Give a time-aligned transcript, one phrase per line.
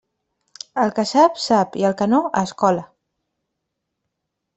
[0.83, 2.87] El que sap, sap, i el que no, a escola.